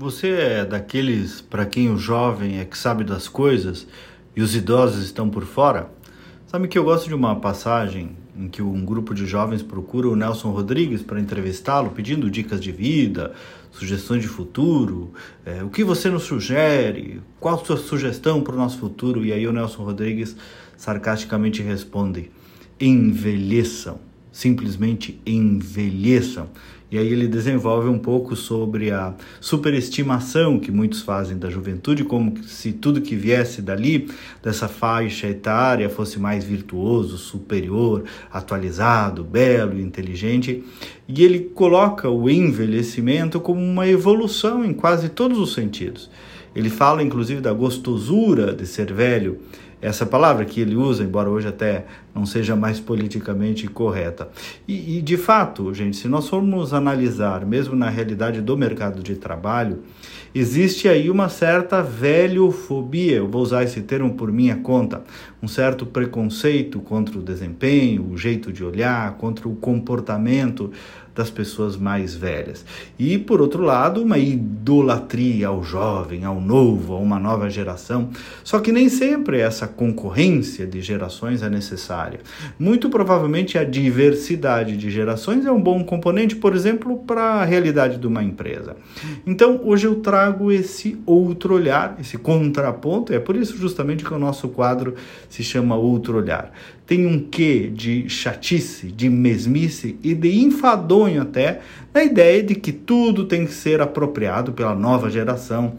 Você 0.00 0.28
é 0.28 0.64
daqueles 0.64 1.40
para 1.40 1.66
quem 1.66 1.90
o 1.90 1.98
jovem 1.98 2.60
é 2.60 2.64
que 2.64 2.78
sabe 2.78 3.02
das 3.02 3.26
coisas 3.26 3.84
e 4.36 4.40
os 4.40 4.54
idosos 4.54 5.02
estão 5.02 5.28
por 5.28 5.44
fora? 5.44 5.90
Sabe 6.46 6.68
que 6.68 6.78
eu 6.78 6.84
gosto 6.84 7.08
de 7.08 7.14
uma 7.16 7.34
passagem 7.34 8.10
em 8.36 8.46
que 8.46 8.62
um 8.62 8.84
grupo 8.84 9.12
de 9.12 9.26
jovens 9.26 9.60
procura 9.60 10.08
o 10.08 10.14
Nelson 10.14 10.52
Rodrigues 10.52 11.02
para 11.02 11.18
entrevistá-lo, 11.18 11.90
pedindo 11.90 12.30
dicas 12.30 12.60
de 12.60 12.70
vida, 12.70 13.32
sugestões 13.72 14.22
de 14.22 14.28
futuro, 14.28 15.12
é, 15.44 15.64
o 15.64 15.68
que 15.68 15.82
você 15.82 16.08
nos 16.08 16.22
sugere, 16.22 17.20
qual 17.40 17.64
sua 17.64 17.76
sugestão 17.76 18.40
para 18.40 18.54
o 18.54 18.56
nosso 18.56 18.78
futuro? 18.78 19.24
E 19.24 19.32
aí 19.32 19.48
o 19.48 19.52
Nelson 19.52 19.82
Rodrigues 19.82 20.36
sarcasticamente 20.76 21.60
responde: 21.60 22.30
envelheçam 22.78 23.98
simplesmente 24.32 25.20
envelheçam. 25.26 26.48
E 26.90 26.96
aí 26.96 27.06
ele 27.06 27.28
desenvolve 27.28 27.86
um 27.86 27.98
pouco 27.98 28.34
sobre 28.34 28.90
a 28.90 29.12
superestimação 29.42 30.58
que 30.58 30.72
muitos 30.72 31.02
fazem 31.02 31.36
da 31.36 31.50
juventude, 31.50 32.02
como 32.02 32.42
se 32.44 32.72
tudo 32.72 33.02
que 33.02 33.14
viesse 33.14 33.60
dali, 33.60 34.08
dessa 34.42 34.68
faixa 34.68 35.26
etária, 35.26 35.90
fosse 35.90 36.18
mais 36.18 36.44
virtuoso, 36.44 37.18
superior, 37.18 38.04
atualizado, 38.32 39.22
belo, 39.22 39.78
inteligente. 39.78 40.64
E 41.06 41.22
ele 41.22 41.40
coloca 41.40 42.08
o 42.08 42.30
envelhecimento 42.30 43.38
como 43.38 43.60
uma 43.60 43.86
evolução 43.86 44.64
em 44.64 44.72
quase 44.72 45.10
todos 45.10 45.38
os 45.38 45.52
sentidos. 45.52 46.10
Ele 46.56 46.70
fala 46.70 47.02
inclusive 47.02 47.42
da 47.42 47.52
gostosura 47.52 48.54
de 48.54 48.66
ser 48.66 48.94
velho 48.94 49.38
essa 49.80 50.04
palavra 50.04 50.44
que 50.44 50.60
ele 50.60 50.74
usa, 50.74 51.04
embora 51.04 51.30
hoje 51.30 51.48
até 51.48 51.86
não 52.14 52.26
seja 52.26 52.56
mais 52.56 52.80
politicamente 52.80 53.68
correta. 53.68 54.28
E, 54.66 54.98
e, 54.98 55.02
de 55.02 55.16
fato, 55.16 55.72
gente, 55.72 55.96
se 55.96 56.08
nós 56.08 56.28
formos 56.28 56.74
analisar, 56.74 57.46
mesmo 57.46 57.76
na 57.76 57.88
realidade 57.88 58.40
do 58.40 58.56
mercado 58.56 59.02
de 59.02 59.14
trabalho, 59.14 59.82
existe 60.34 60.88
aí 60.88 61.10
uma 61.10 61.28
certa 61.28 61.82
velhofobia, 61.82 63.16
eu 63.16 63.28
vou 63.28 63.42
usar 63.42 63.62
esse 63.62 63.80
termo 63.82 64.14
por 64.14 64.32
minha 64.32 64.56
conta, 64.56 65.04
um 65.42 65.48
certo 65.48 65.86
preconceito 65.86 66.80
contra 66.80 67.18
o 67.18 67.22
desempenho, 67.22 68.10
o 68.10 68.16
jeito 68.16 68.52
de 68.52 68.64
olhar, 68.64 69.12
contra 69.14 69.48
o 69.48 69.54
comportamento 69.54 70.72
das 71.18 71.30
pessoas 71.30 71.76
mais 71.76 72.14
velhas. 72.14 72.64
E, 72.96 73.18
por 73.18 73.40
outro 73.40 73.64
lado, 73.64 74.00
uma 74.00 74.18
idolatria 74.18 75.48
ao 75.48 75.64
jovem, 75.64 76.24
ao 76.24 76.40
novo, 76.40 76.94
a 76.94 76.98
uma 76.98 77.18
nova 77.18 77.50
geração. 77.50 78.10
Só 78.44 78.60
que 78.60 78.70
nem 78.70 78.88
sempre 78.88 79.40
essa 79.40 79.66
concorrência 79.66 80.64
de 80.64 80.80
gerações 80.80 81.42
é 81.42 81.50
necessária. 81.50 82.20
Muito 82.56 82.88
provavelmente 82.88 83.58
a 83.58 83.64
diversidade 83.64 84.76
de 84.76 84.90
gerações 84.92 85.44
é 85.44 85.50
um 85.50 85.60
bom 85.60 85.82
componente, 85.82 86.36
por 86.36 86.54
exemplo, 86.54 86.98
para 86.98 87.22
a 87.22 87.44
realidade 87.44 87.98
de 87.98 88.06
uma 88.06 88.22
empresa. 88.22 88.76
Então, 89.26 89.60
hoje 89.64 89.88
eu 89.88 89.96
trago 89.96 90.52
esse 90.52 91.00
outro 91.04 91.54
olhar, 91.54 91.96
esse 92.00 92.16
contraponto, 92.16 93.12
é 93.12 93.18
por 93.18 93.34
isso 93.34 93.56
justamente 93.56 94.04
que 94.04 94.14
o 94.14 94.18
nosso 94.20 94.48
quadro 94.48 94.94
se 95.28 95.42
chama 95.42 95.76
Outro 95.76 96.16
Olhar. 96.16 96.52
Tem 96.86 97.06
um 97.06 97.20
quê 97.20 97.70
de 97.72 98.08
chatice, 98.08 98.90
de 98.90 99.08
mesmice 99.08 99.98
e 100.02 100.14
de 100.14 100.40
enfadonho 100.40 101.22
até, 101.22 101.60
na 101.92 102.02
ideia 102.02 102.42
de 102.42 102.54
que 102.54 102.72
tudo 102.72 103.26
tem 103.26 103.46
que 103.46 103.52
ser 103.52 103.80
apropriado 103.80 104.52
pela 104.52 104.74
nova 104.74 105.10
geração, 105.10 105.74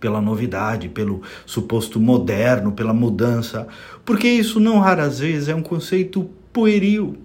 pela 0.00 0.20
novidade, 0.20 0.88
pelo 0.88 1.22
suposto 1.46 2.00
moderno, 2.00 2.72
pela 2.72 2.92
mudança, 2.92 3.68
porque 4.04 4.26
isso 4.26 4.58
não 4.58 4.80
raras 4.80 5.20
vezes 5.20 5.48
é 5.48 5.54
um 5.54 5.62
conceito 5.62 6.28
pueril, 6.52 7.16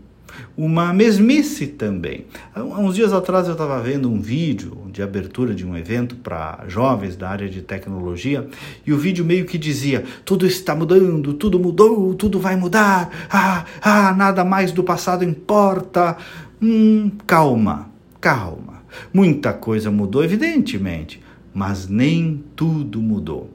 uma 0.56 0.94
mesmice 0.94 1.68
também. 1.68 2.26
Há 2.54 2.62
uns 2.62 2.96
dias 2.96 3.14
atrás 3.14 3.48
eu 3.48 3.54
estava 3.54 3.80
vendo 3.82 4.12
um 4.12 4.20
vídeo 4.20 4.88
de 4.92 5.02
abertura 5.02 5.54
de 5.54 5.66
um 5.66 5.76
evento 5.78 6.16
para 6.16 6.64
jovens 6.68 7.16
da 7.16 7.30
área 7.30 7.50
de 7.50 7.62
tecnologia 7.62 8.48
e 8.86 8.92
o 8.92 8.98
vídeo 8.98 9.24
meio 9.24 9.46
que 9.46 9.58
dizia: 9.58 10.04
tudo 10.26 10.46
está 10.46 10.76
mudando, 10.76 11.34
tudo 11.34 11.60
mudou, 11.60 12.14
tudo 12.14 12.40
vai 12.40 12.56
mudar, 12.56 13.28
ah, 13.30 13.66
ah, 13.82 14.14
nada 14.14 14.44
mais 14.44 14.72
do 14.72 14.84
passado 14.84 15.24
importa. 15.24 16.18
Hum, 16.62 17.12
calma, 17.26 17.90
calma. 18.20 18.82
Muita 19.14 19.54
coisa 19.54 19.92
mudou, 19.92 20.24
evidentemente, 20.24 21.22
mas 21.54 21.88
nem 21.88 22.44
tudo 22.56 23.02
mudou. 23.02 23.52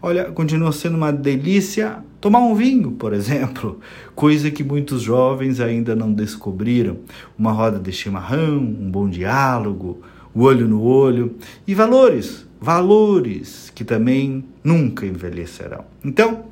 Olha, 0.00 0.24
continua 0.24 0.72
sendo 0.72 0.96
uma 0.96 1.12
delícia 1.12 1.98
tomar 2.20 2.40
um 2.40 2.54
vinho, 2.54 2.92
por 2.92 3.12
exemplo, 3.12 3.80
coisa 4.14 4.50
que 4.50 4.64
muitos 4.64 5.02
jovens 5.02 5.60
ainda 5.60 5.94
não 5.94 6.12
descobriram. 6.12 6.98
Uma 7.38 7.52
roda 7.52 7.78
de 7.78 7.92
chimarrão, 7.92 8.58
um 8.58 8.90
bom 8.90 9.08
diálogo, 9.08 10.00
o 10.34 10.42
olho 10.42 10.66
no 10.66 10.82
olho 10.82 11.36
e 11.66 11.74
valores, 11.74 12.46
valores 12.60 13.70
que 13.74 13.84
também 13.84 14.44
nunca 14.62 15.06
envelhecerão. 15.06 15.84
Então, 16.04 16.44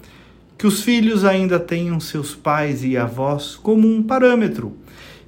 que 0.57 0.67
os 0.67 0.83
filhos 0.83 1.25
ainda 1.25 1.59
tenham 1.59 1.99
seus 1.99 2.35
pais 2.35 2.85
e 2.85 2.97
avós 2.97 3.57
como 3.57 3.89
um 3.89 4.03
parâmetro 4.03 4.77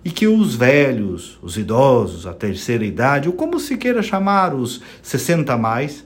e 0.05 0.11
que 0.11 0.29
os 0.29 0.55
velhos, 0.55 1.39
os 1.43 1.57
idosos, 1.57 2.27
a 2.27 2.35
terceira 2.35 2.85
idade, 2.85 3.29
ou 3.29 3.35
como 3.35 3.59
se 3.59 3.77
queira 3.77 4.03
chamar 4.03 4.55
os 4.55 4.83
60 5.03 5.53
a 5.53 5.57
mais, 5.57 6.05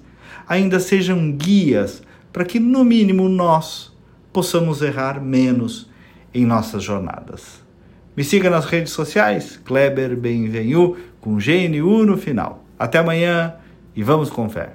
ainda 0.49 0.81
sejam 0.81 1.31
guias 1.33 2.03
para 2.33 2.45
que, 2.45 2.59
no 2.59 2.85
mínimo, 2.85 3.29
nós 3.29 3.93
possamos 4.33 4.83
errar 4.83 5.23
menos 5.23 5.89
em 6.33 6.45
nossas 6.45 6.83
jornadas. 6.83 7.63
Me 8.17 8.25
siga 8.25 8.51
nas 8.51 8.65
redes 8.65 8.93
sociais, 8.93 9.61
Kleber 9.65 10.17
Benvenu, 10.17 10.97
com 11.21 11.37
GNU 11.37 12.05
no 12.05 12.17
final. 12.17 12.65
Até 12.79 12.99
amanhã 12.99 13.55
e 13.95 14.03
vamos 14.03 14.31
com 14.31 14.49
fé. 14.49 14.73